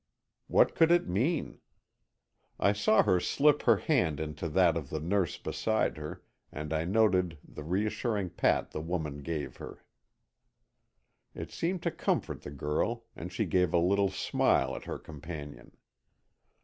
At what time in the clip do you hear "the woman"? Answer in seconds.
8.71-9.19